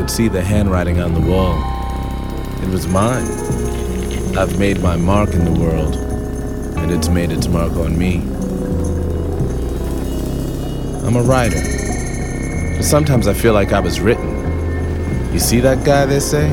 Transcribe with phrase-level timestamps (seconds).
[0.00, 1.58] could see the handwriting on the wall.
[2.62, 3.26] It was mine.
[4.34, 5.94] I've made my mark in the world,
[6.78, 8.22] and it's made its mark on me.
[11.06, 11.60] I'm a writer.
[12.76, 15.34] But sometimes I feel like I was written.
[15.34, 16.48] You see that guy, they say?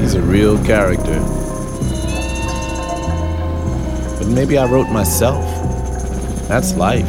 [0.00, 1.20] He's a real character.
[4.18, 5.44] But maybe I wrote myself.
[6.48, 7.08] That's life.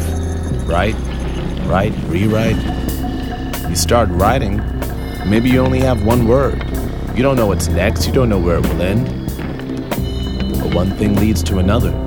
[0.67, 0.95] Write,
[1.65, 2.61] write, rewrite.
[3.67, 4.61] You start writing,
[5.25, 6.61] maybe you only have one word.
[7.15, 9.07] You don't know what's next, you don't know where it will end.
[10.59, 12.02] But one thing leads to another.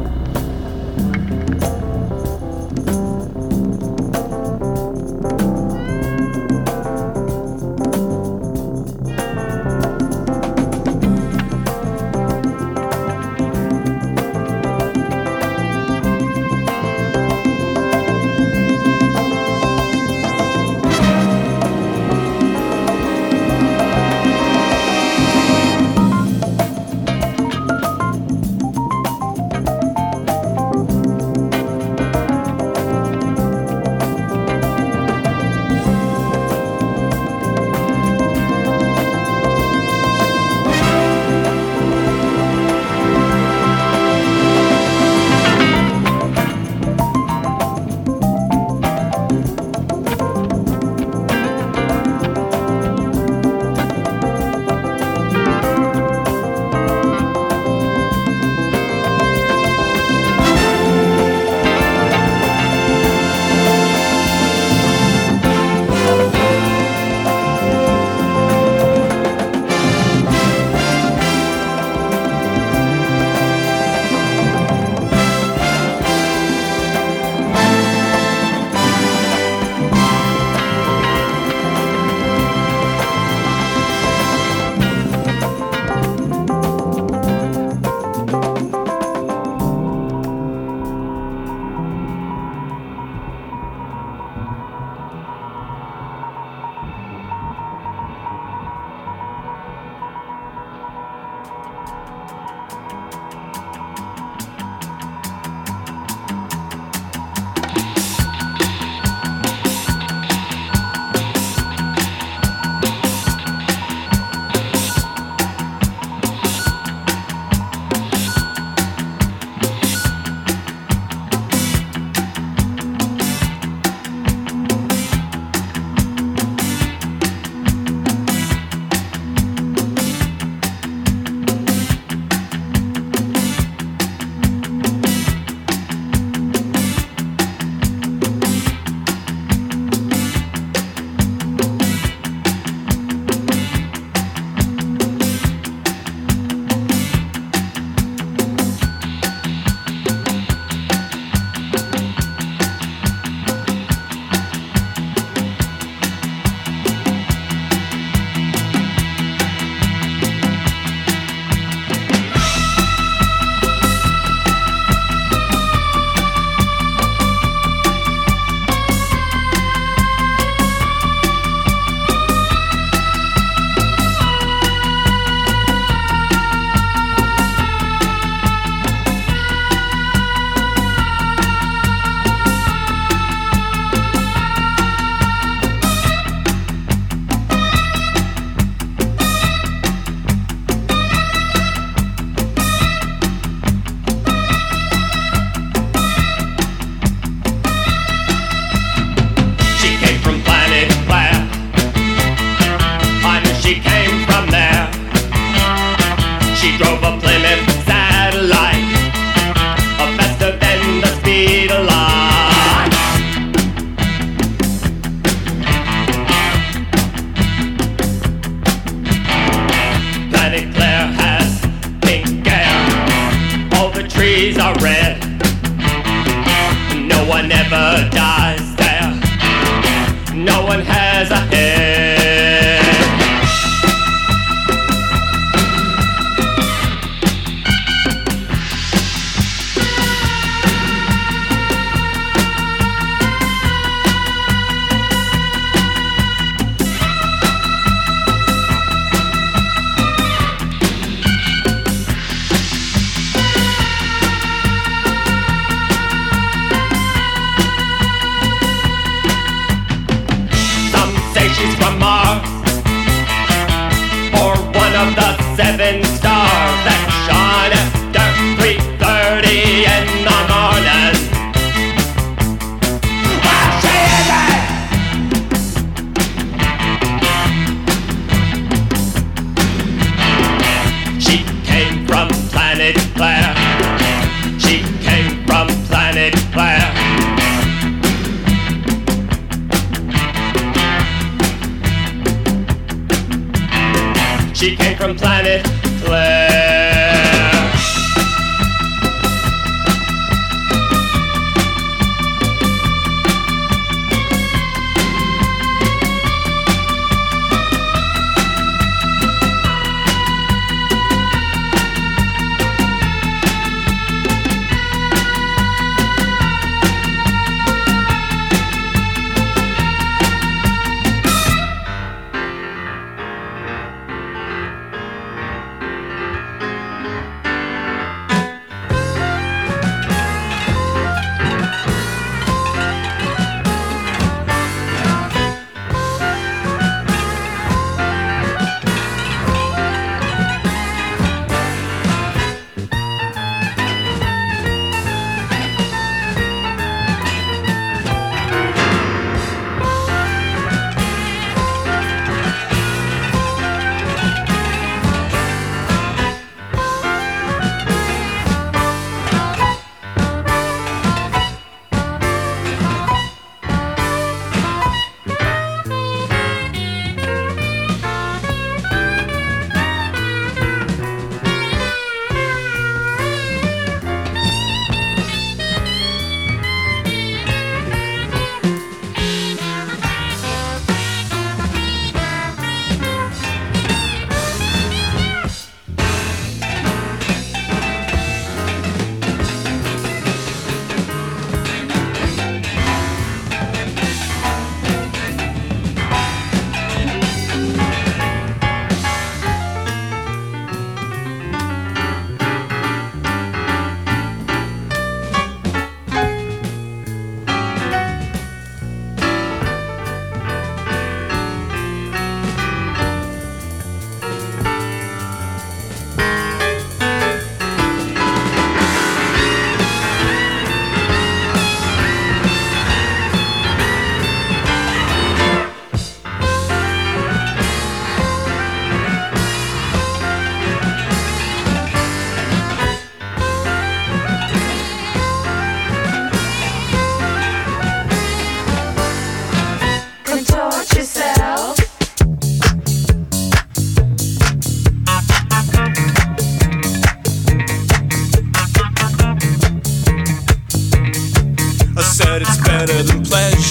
[296.06, 296.75] play.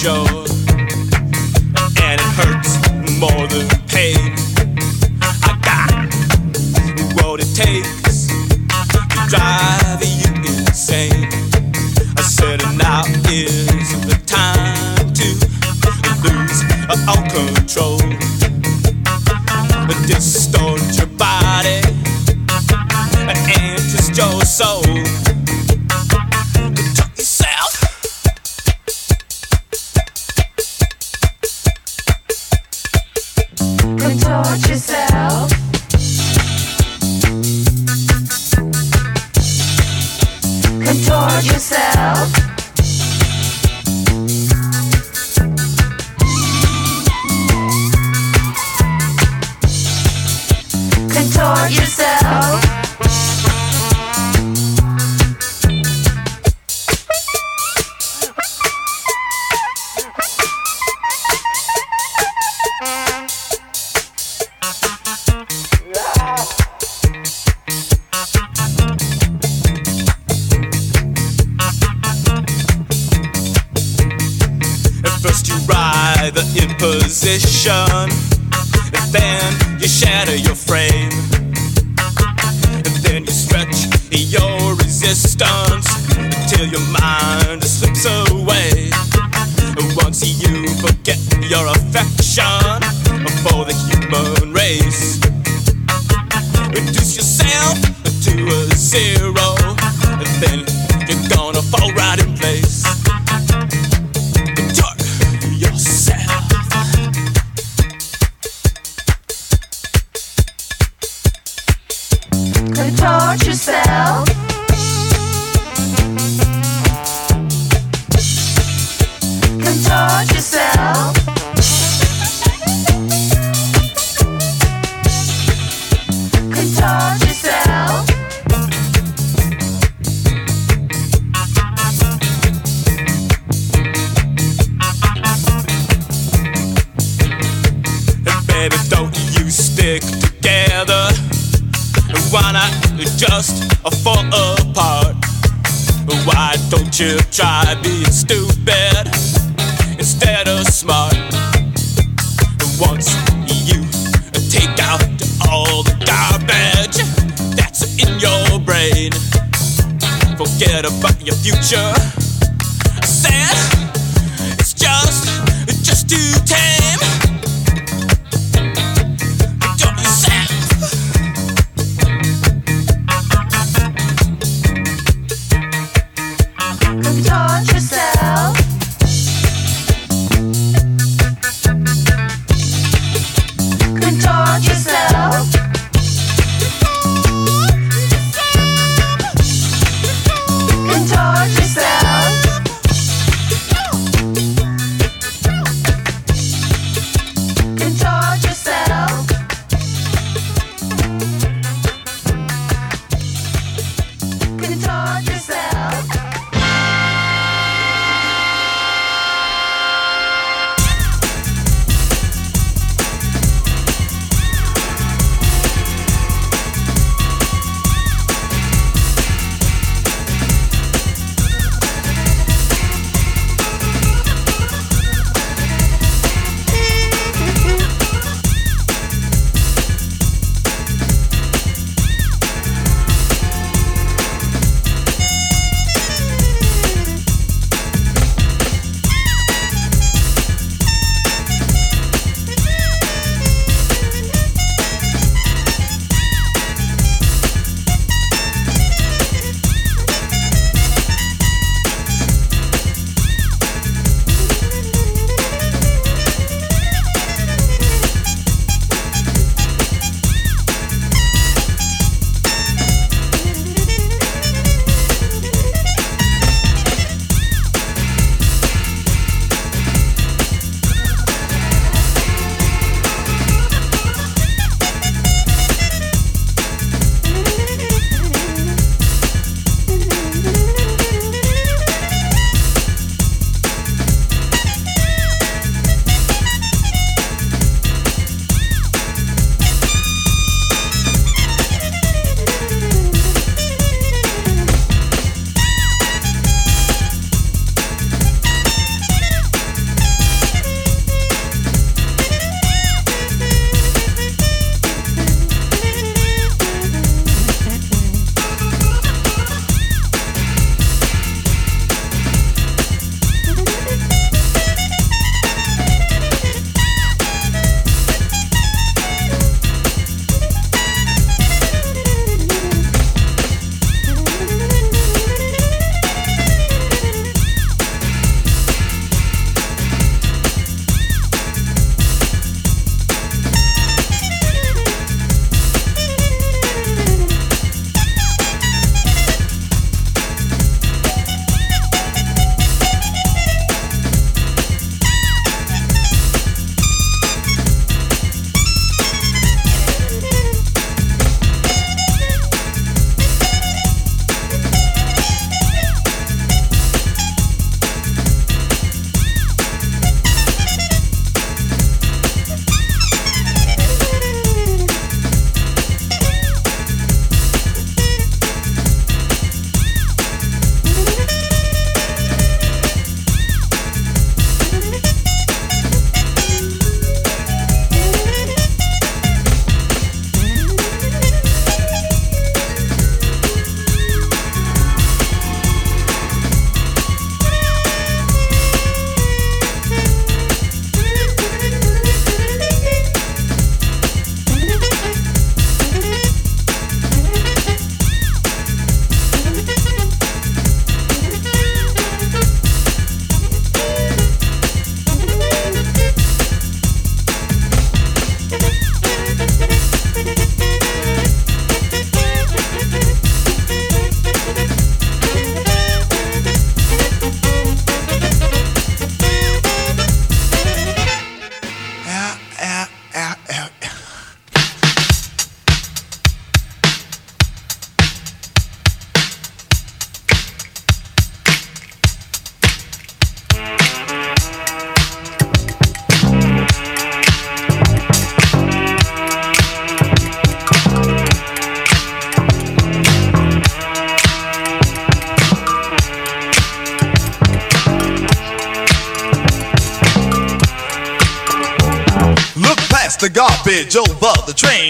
[0.08, 0.20] And
[1.98, 2.78] it hurts
[3.18, 4.36] more than pain.
[5.20, 6.14] I got
[7.16, 11.26] what it takes to drive you insane.
[12.16, 15.28] I said, now is the time to
[16.22, 16.62] lose
[17.08, 18.25] all control.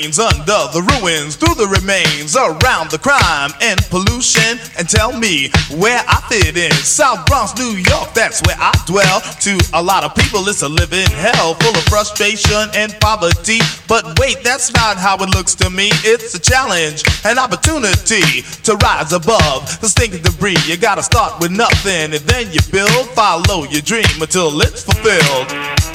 [0.04, 4.60] Under the ruins, through the remains, around the crime and pollution.
[4.76, 6.72] And tell me where I fit in.
[6.84, 9.20] South Bronx, New York, that's where I dwell.
[9.20, 13.60] To a lot of people, it's a living hell full of frustration and poverty.
[13.88, 15.88] But wait, that's not how it looks to me.
[16.04, 20.60] It's a challenge, an opportunity to rise above the stinking debris.
[20.66, 23.08] You gotta start with nothing and then you build.
[23.16, 25.85] Follow your dream until it's fulfilled.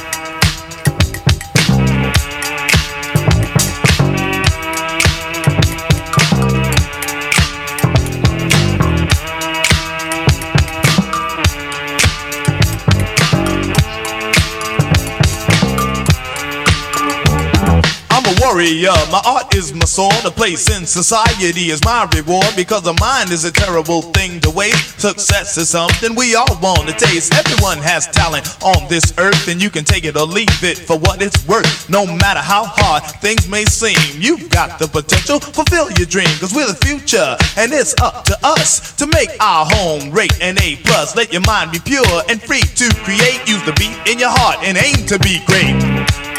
[18.51, 20.25] Warrior, my art is my sword.
[20.25, 24.49] A place in society is my reward because the mind is a terrible thing to
[24.49, 24.99] waste.
[24.99, 27.33] Success is something we all want to taste.
[27.33, 30.97] Everyone has talent on this earth, and you can take it or leave it for
[30.97, 31.89] what it's worth.
[31.89, 35.39] No matter how hard things may seem, you've got the potential.
[35.39, 39.65] Fulfill your dream, cause we're the future, and it's up to us to make our
[39.65, 41.15] home rate an A plus.
[41.15, 43.47] Let your mind be pure and free to create.
[43.47, 46.30] Use the beat in your heart and aim to be great.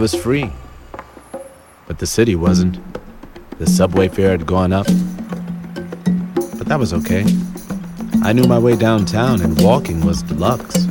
[0.00, 0.50] Was free.
[1.86, 2.78] But the city wasn't.
[3.58, 4.86] The subway fare had gone up.
[6.56, 7.26] But that was okay.
[8.22, 10.86] I knew my way downtown, and walking was deluxe.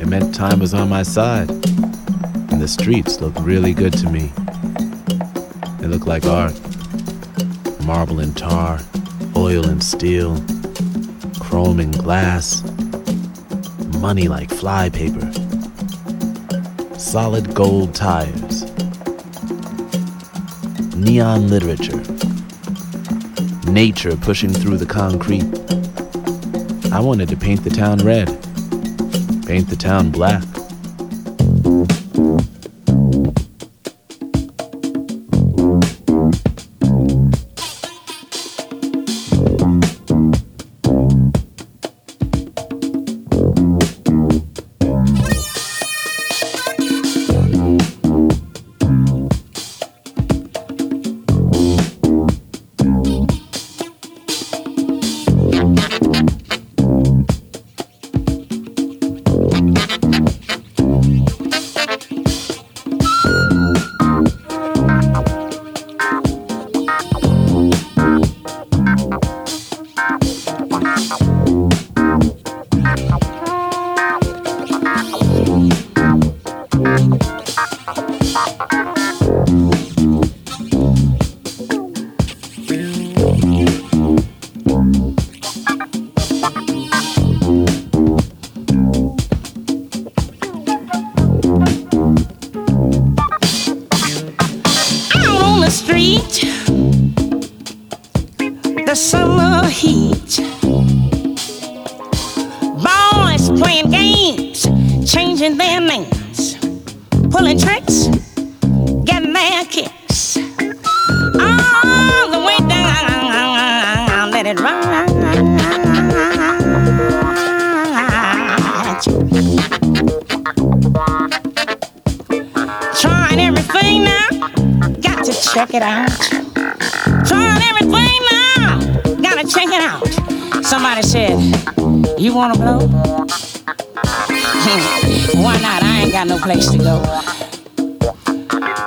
[0.00, 4.32] It meant time was on my side, and the streets looked really good to me.
[5.78, 6.58] They looked like art
[7.84, 8.80] marble and tar,
[9.36, 10.34] oil and steel,
[11.38, 12.64] chrome and glass,
[14.00, 15.45] money like flypaper
[17.16, 18.64] solid gold tires,
[20.96, 22.02] neon literature,
[23.72, 25.46] nature pushing through the concrete.
[26.92, 28.26] I wanted to paint the town red,
[29.46, 30.44] paint the town black.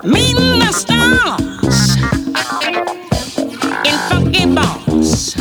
[0.04, 1.98] Meeting the stars
[3.86, 5.36] in funky bars.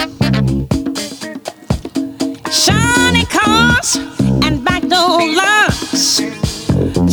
[2.52, 3.96] Shiny cars
[4.44, 6.20] and backdoor lines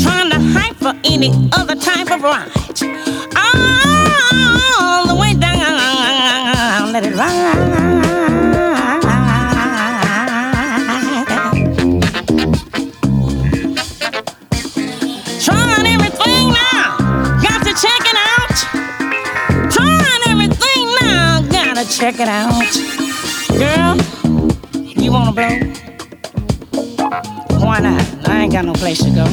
[0.01, 2.64] trying to hype for any other type of ride.
[22.12, 22.62] Check it out.
[23.58, 23.98] Girl,
[25.02, 25.58] you wanna blow?
[27.65, 28.30] Why not?
[28.30, 29.26] I ain't got no place to go.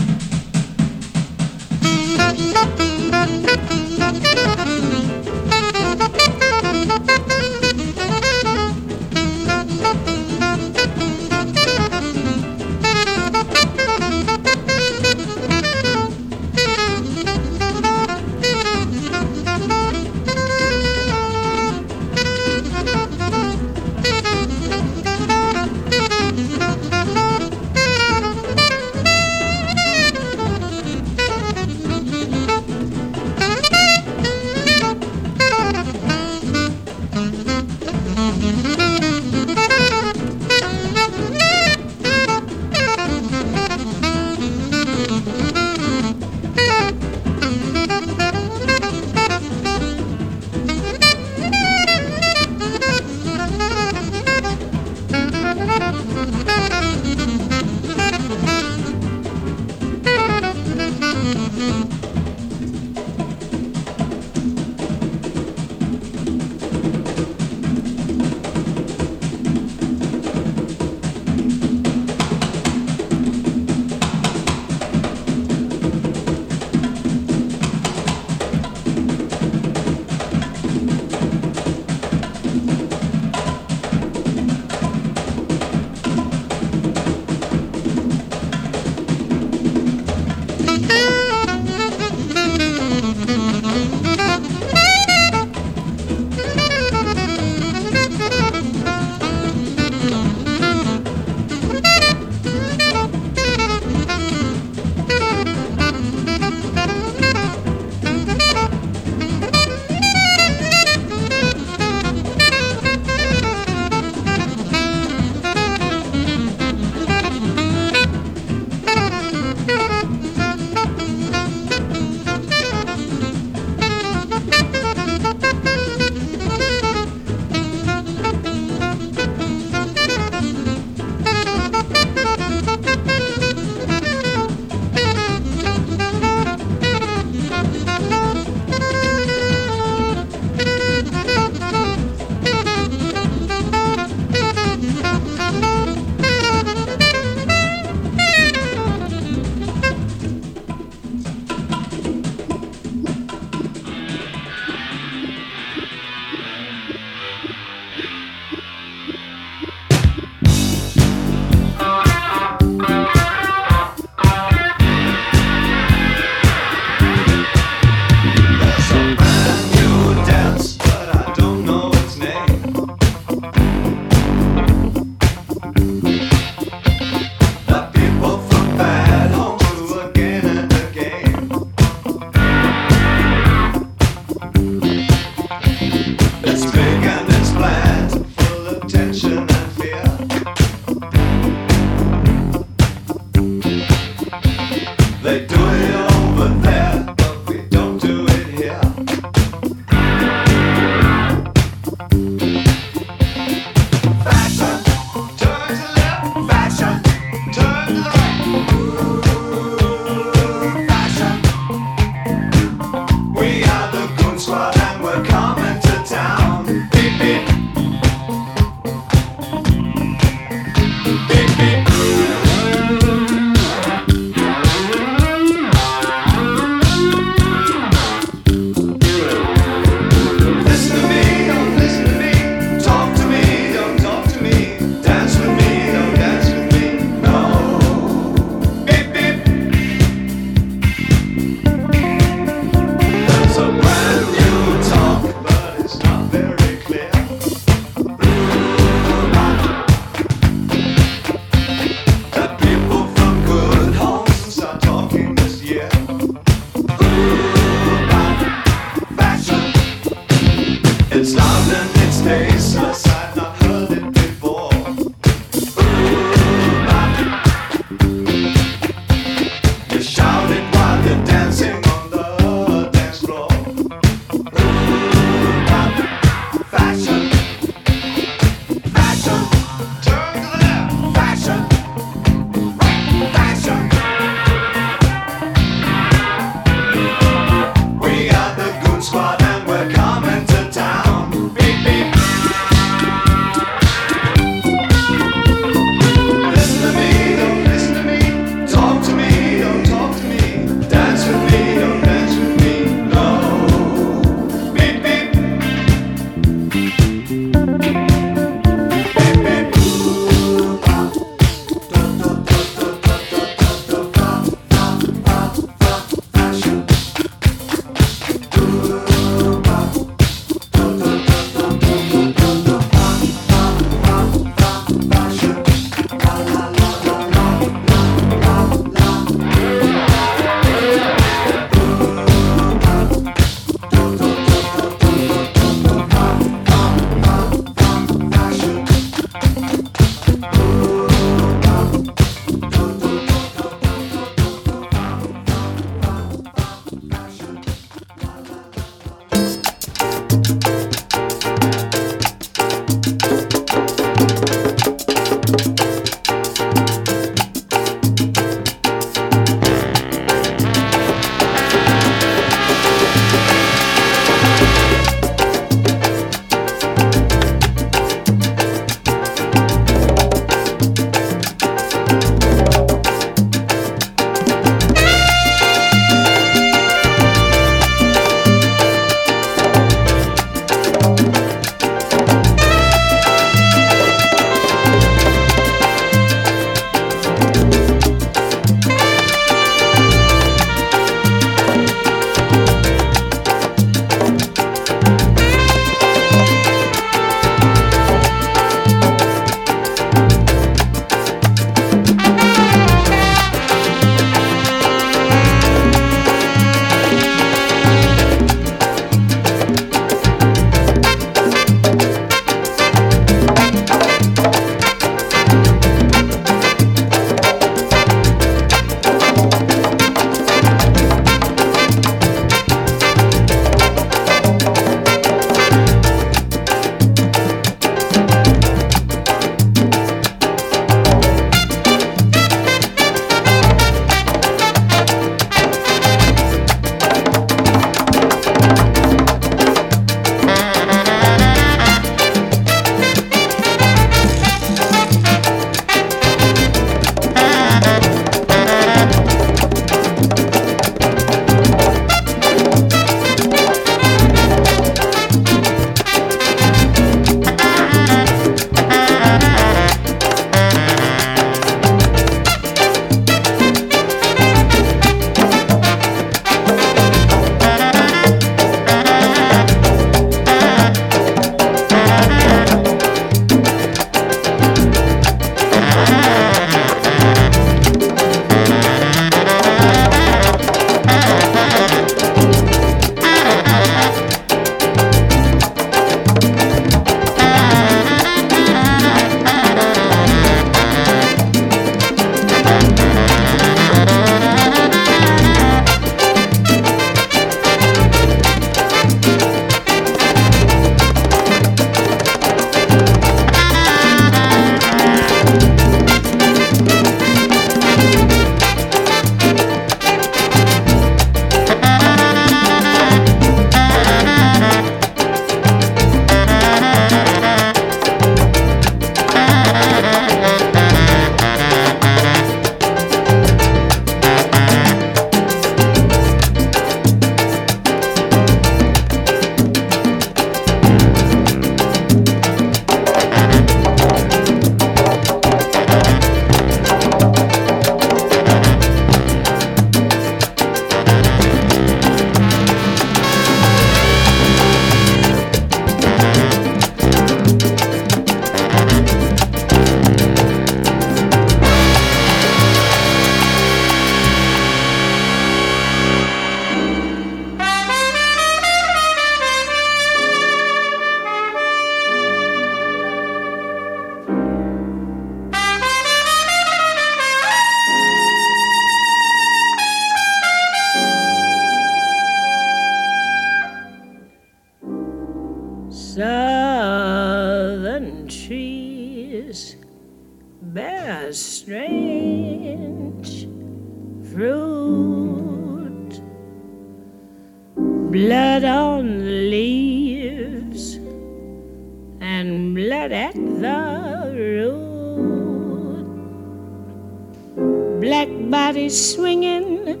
[599.14, 600.00] swinging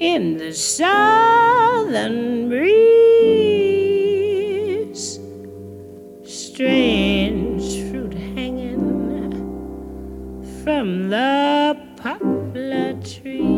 [0.00, 2.68] in the southern breeze.
[6.24, 8.76] Strange fruit hanging
[10.62, 13.57] from the poplar tree.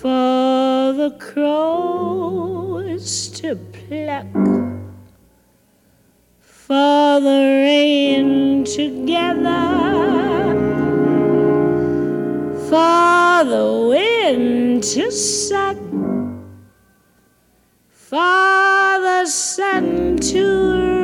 [0.00, 4.32] for the crows to pluck,
[6.40, 10.54] for the rain to gather,
[12.70, 15.76] for the wind to suck,
[17.92, 20.44] for the sun to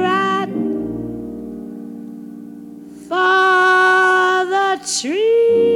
[0.04, 0.48] rot,
[3.08, 5.75] for the tree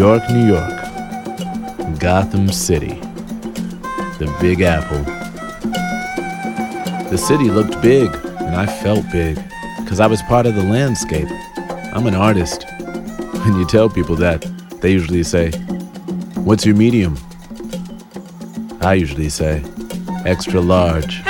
[0.00, 0.80] York, New York.
[1.98, 2.98] Gotham City.
[4.18, 5.02] The Big Apple.
[7.10, 8.08] The city looked big,
[8.40, 9.38] and I felt big,
[9.76, 11.28] because I was part of the landscape.
[11.94, 12.64] I'm an artist.
[13.44, 14.40] When you tell people that,
[14.80, 15.50] they usually say,
[16.46, 17.18] What's your medium?
[18.80, 19.62] I usually say,
[20.24, 21.29] Extra large.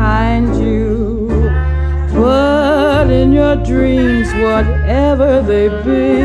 [0.00, 1.28] behind you.
[2.14, 6.22] But in your dreams, whatever they be,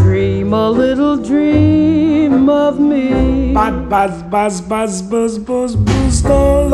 [0.00, 3.52] dream a little dream of me.
[3.52, 6.72] Buzz, buzz, buzz, buzz, buzz, buzz, buzz, stars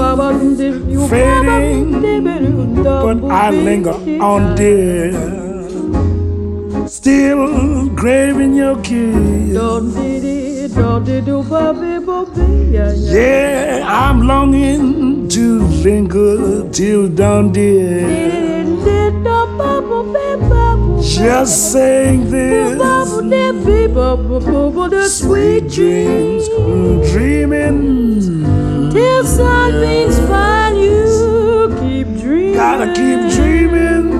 [1.10, 1.90] fading,
[2.84, 5.10] but I linger on, dear.
[6.86, 9.56] Still craving your kiss.
[13.14, 15.01] Yeah, I'm longing
[15.84, 18.32] linger till dawn, dear.
[21.00, 22.78] Just saying this.
[25.10, 26.48] Sweet dreams,
[27.10, 28.90] dreaming.
[28.92, 31.68] till sunbeams find you.
[31.80, 32.54] Keep dreaming.
[32.54, 34.12] Gotta keep dreaming.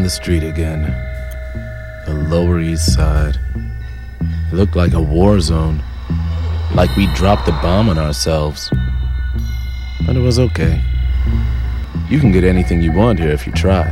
[0.00, 0.80] On the street again.
[2.06, 3.38] The Lower East Side.
[4.50, 5.82] It looked like a war zone.
[6.74, 8.72] Like we dropped a bomb on ourselves.
[10.06, 10.82] But it was okay.
[12.08, 13.88] You can get anything you want here if you try.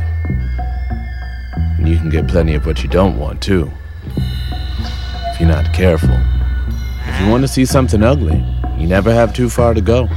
[1.77, 3.71] And you can get plenty of what you don't want, too.
[4.15, 6.19] If you're not careful.
[7.05, 8.43] If you want to see something ugly,
[8.79, 10.07] you never have too far to go.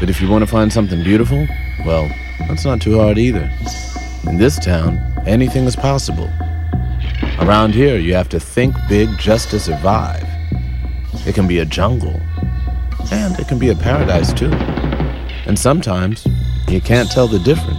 [0.00, 1.46] But if you want to find something beautiful,
[1.86, 2.10] well,
[2.48, 3.48] that's not too hard either.
[4.24, 6.30] In this town, anything is possible.
[7.38, 10.26] Around here, you have to think big just to survive.
[11.26, 12.20] It can be a jungle,
[13.10, 14.52] and it can be a paradise too.
[15.46, 16.26] And sometimes,
[16.68, 17.71] you can't tell the difference.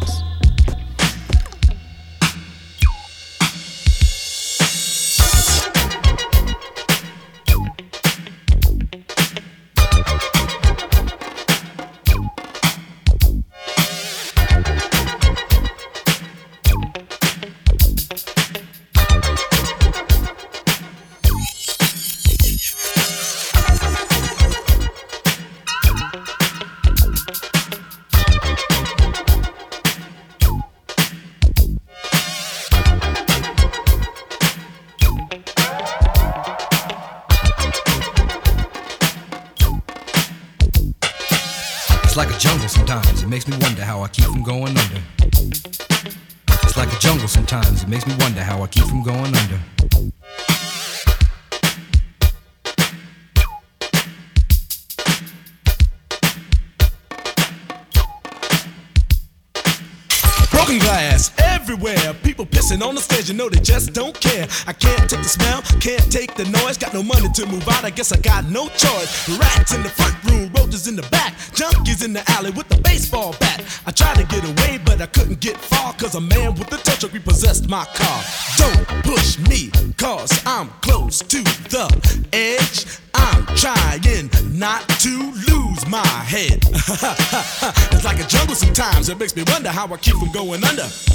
[89.10, 91.12] It makes me wonder how I keep from going under.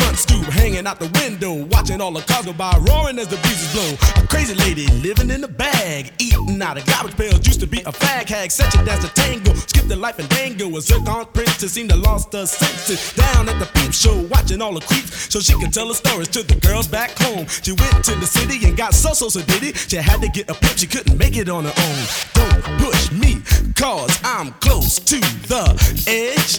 [0.00, 3.36] Front stoop, hanging out the window, watching all the cars go by, roaring as the
[3.38, 4.22] breezes blow.
[4.22, 7.46] A crazy lady living in a bag, eating out of garbage pails.
[7.46, 9.52] Used to be a fag hag, such a dance to tango.
[9.54, 10.74] Skipped the life and dango.
[10.76, 13.12] A zircon princess seemed to lost her senses.
[13.14, 16.28] Down at the peep show, watching all the creeps, so she could tell her stories
[16.28, 17.46] to the girls back home.
[17.46, 19.76] She went to the city and got so so so did it.
[19.76, 22.02] She had to get a pimp, she couldn't make it on her own.
[22.32, 23.42] Don't push me,
[23.74, 25.64] cause I'm close to the
[26.06, 26.58] edge.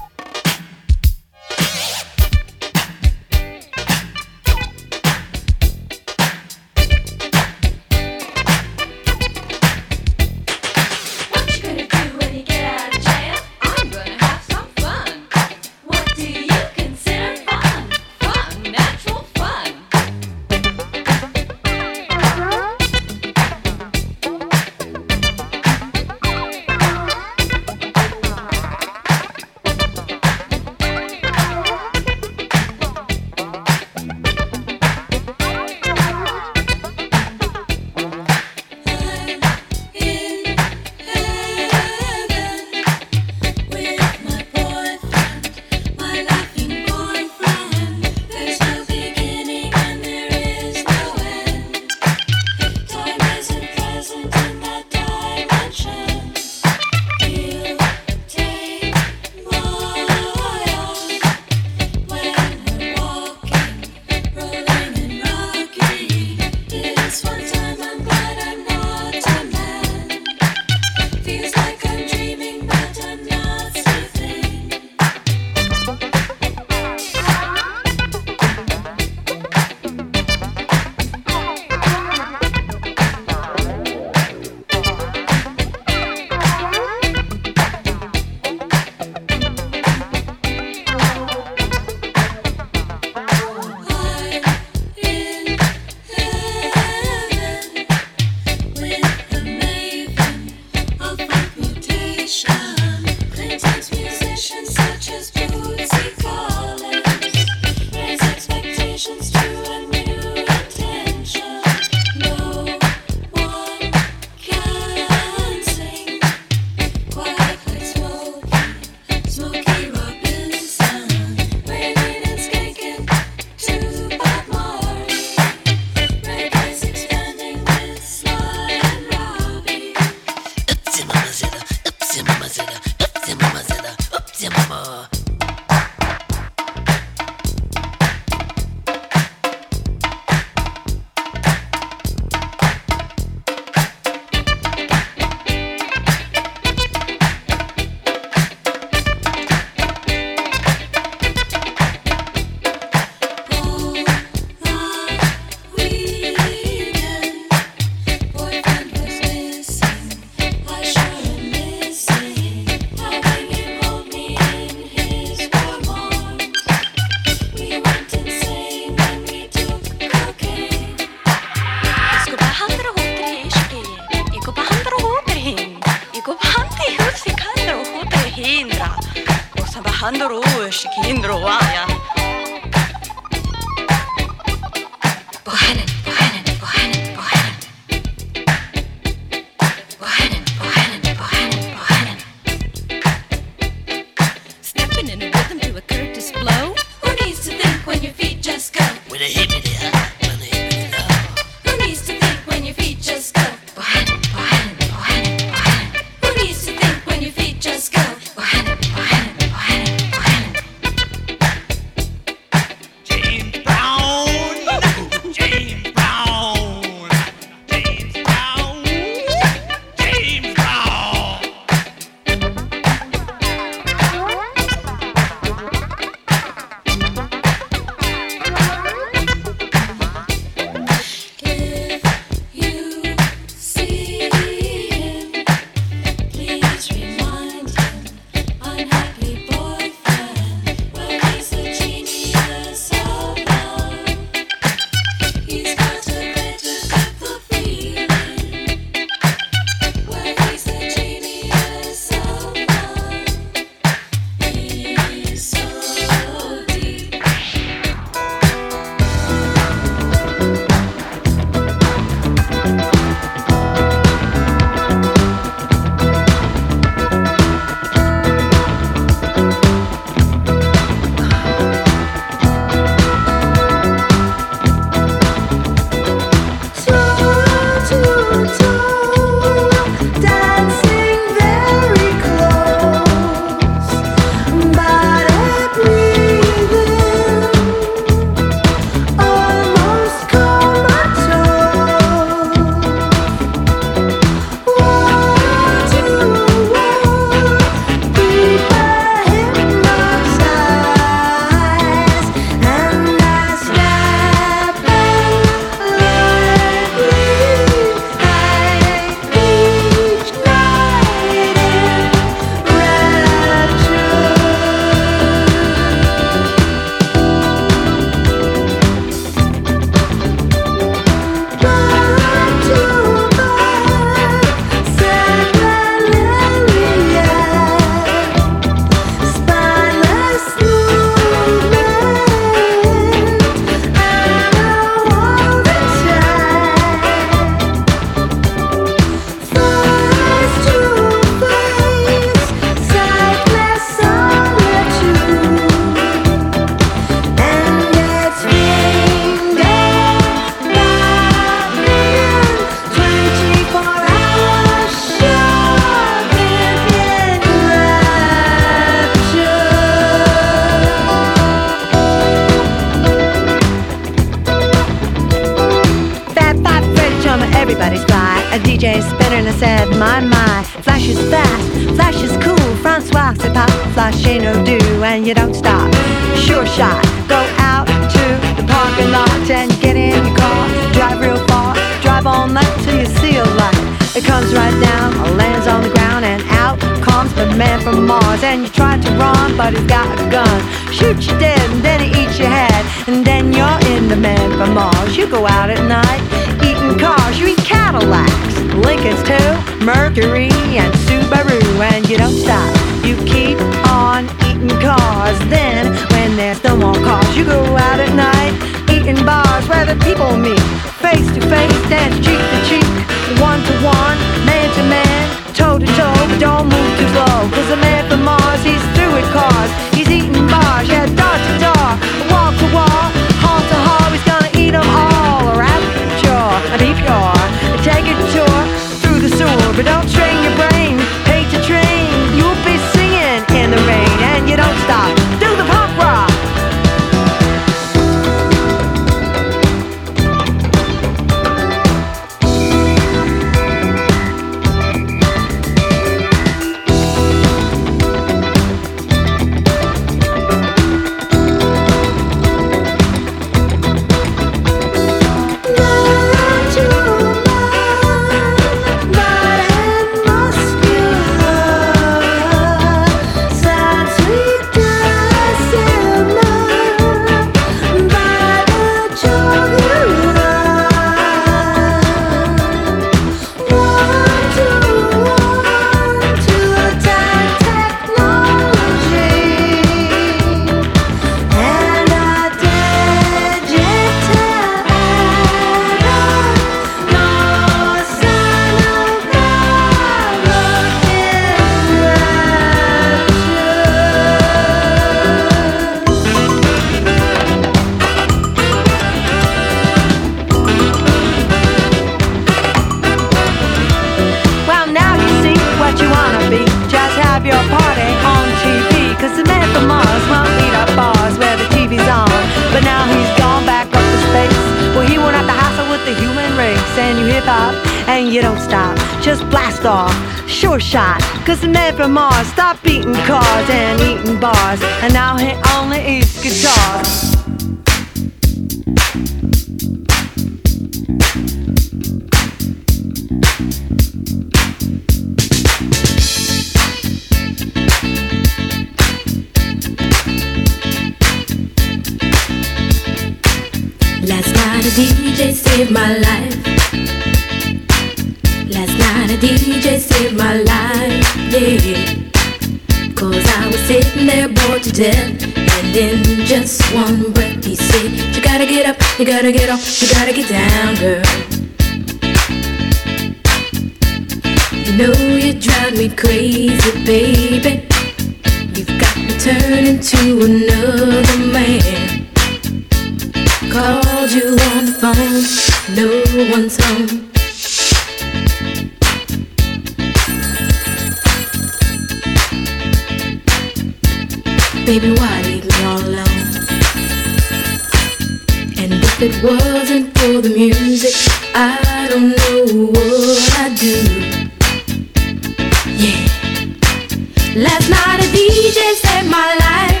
[597.54, 600.00] Last night a DJ saved my life.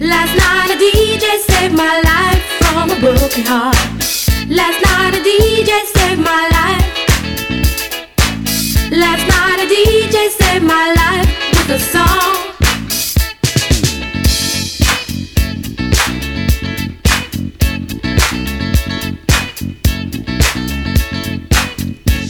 [0.00, 3.76] Last night a DJ saved my life from a broken heart.
[4.48, 6.86] Last night a DJ saved my life.
[8.92, 12.32] Last night a DJ saved my life with a song.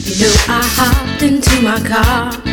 [0.09, 2.52] You know I hopped into my car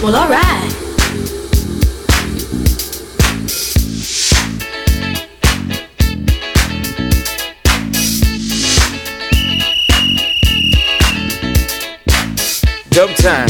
[0.00, 0.74] Well, alright.
[12.90, 13.48] Dub time.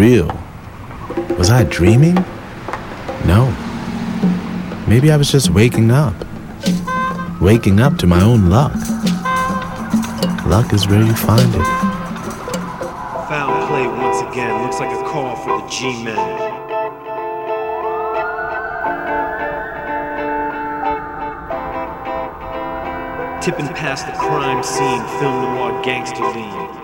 [0.00, 0.32] Real.
[1.36, 2.14] Was I dreaming?
[3.26, 3.54] No.
[4.88, 6.14] Maybe I was just waking up.
[7.38, 8.72] Waking up to my own luck.
[10.46, 11.66] Luck is where you find it.
[13.28, 14.62] Foul play once again.
[14.62, 16.16] Looks like a call for the G-Men.
[23.42, 26.79] Tipping past the crime scene, film noir gangster lean.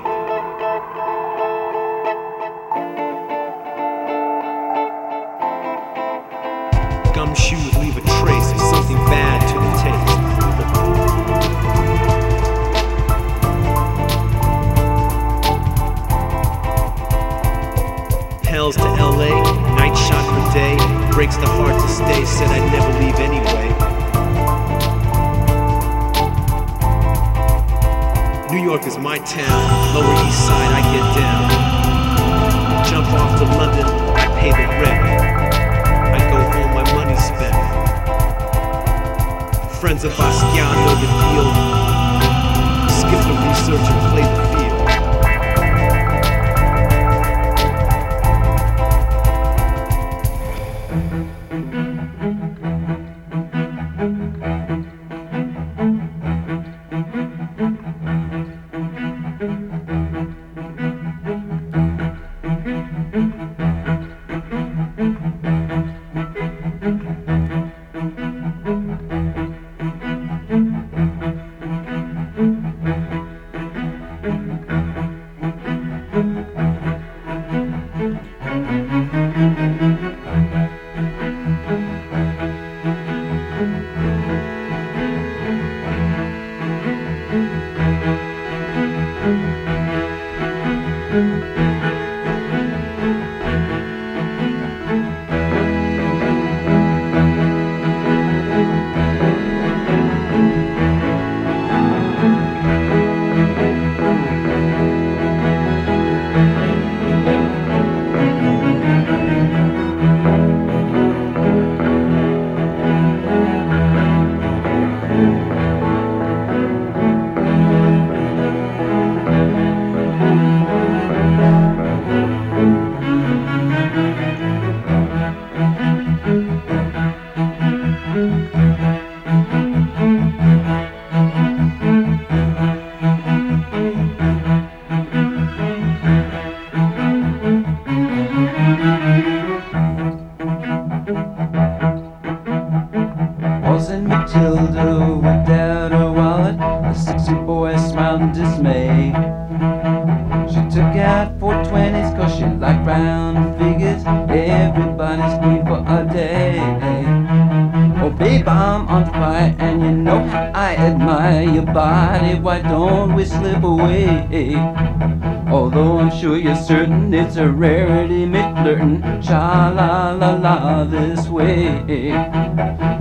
[167.14, 169.02] It's a rarity, me flirting.
[169.20, 172.12] Sha la la la this way.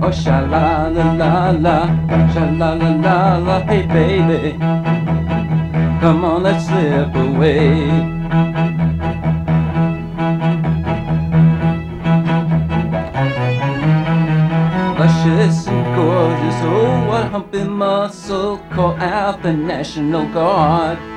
[0.02, 1.86] Oh, sha la la la la,
[2.32, 3.60] sha la la la la.
[3.60, 4.58] Hey, baby,
[6.00, 8.16] come on, let's slip away.
[15.06, 16.54] luscious and gorgeous.
[16.62, 18.58] Oh, what humpy muscle!
[18.72, 21.15] Call out the National Guard.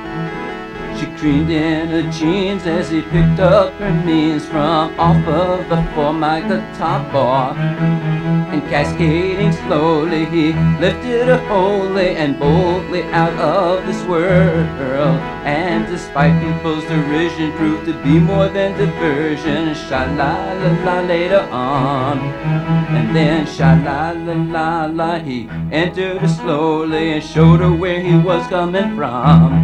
[1.20, 5.84] She creamed in her jeans as he picked up her means from off of the
[5.94, 7.54] form like the top bar.
[7.58, 14.66] And cascading slowly, he lifted her wholly and boldly out of this world.
[15.44, 19.76] And despite people's derision, proved to be more than diversion.
[19.76, 22.20] Sha la la la later on.
[22.96, 28.00] And then sha la la la la, he entered her slowly and showed her where
[28.00, 29.59] he was coming from.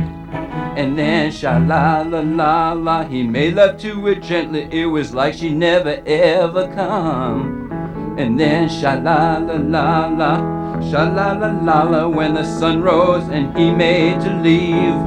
[0.76, 4.68] And then sha la la la la, he made love to her gently.
[4.70, 7.72] It was like she never ever come.
[8.20, 12.82] And then sha la la la la, sha la la la la, when the sun
[12.82, 15.00] rose and he made to leave.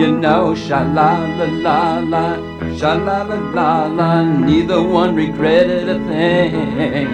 [0.00, 2.36] You know, sha la la la la,
[2.76, 7.08] sha la la la la, neither one regretted a thing.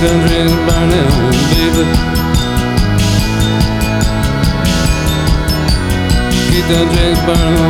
[0.00, 1.10] Dreams burning,
[1.50, 1.84] baby.
[6.48, 7.69] Keep them dreams burning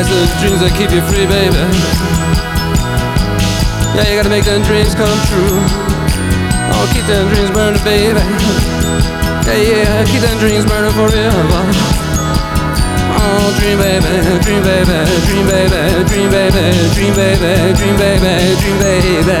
[0.00, 1.60] That's the dreams that keep you free, baby.
[3.92, 5.60] Yeah, you gotta make them dreams come true.
[6.72, 8.16] Oh, keep them dreams burning, baby.
[9.44, 11.60] Yeah, yeah, keep them dreams burning forever.
[13.12, 14.08] Oh, dream baby,
[14.40, 16.64] dream baby, dream baby, dream baby,
[16.96, 19.36] dream baby, dream baby, dream baby,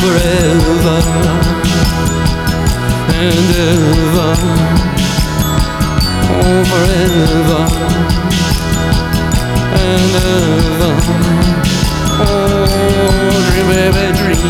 [0.00, 1.04] forever
[3.12, 4.40] and ever.
[6.32, 7.92] Oh, forever.
[12.24, 12.66] Oh,
[13.50, 14.42] dream baby, dream.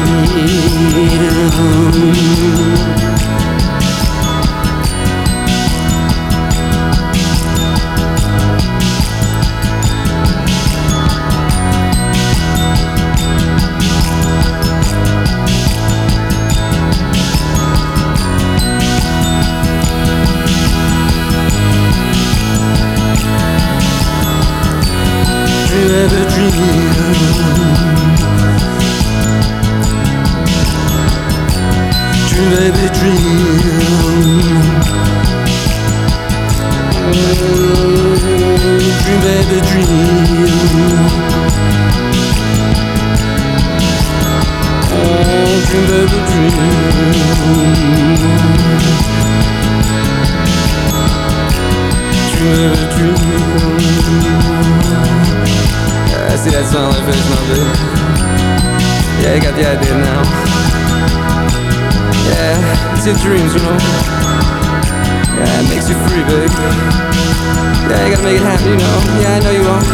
[68.73, 68.97] you know.
[69.21, 69.85] Yeah, I know you are.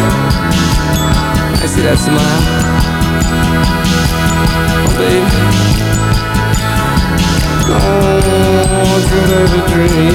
[1.62, 2.42] I see that smile.
[4.86, 5.26] Oh, baby.
[7.74, 8.22] Oh,
[9.08, 10.14] could ever dream.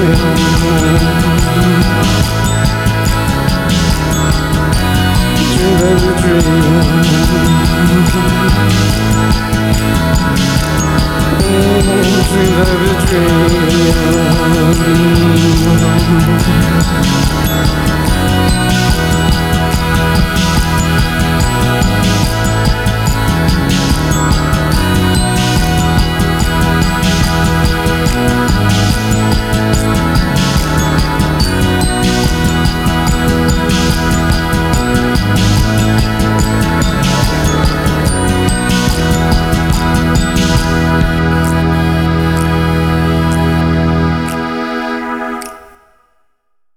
[5.60, 6.64] Could ever dream.
[12.34, 12.95] Dream of a
[14.84, 15.12] dream